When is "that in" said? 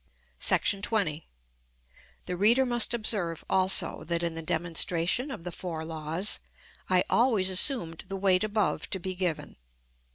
4.05-4.33